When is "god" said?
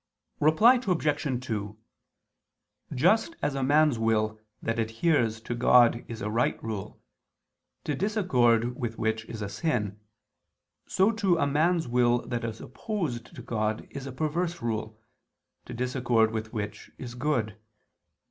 5.53-6.03, 13.43-13.87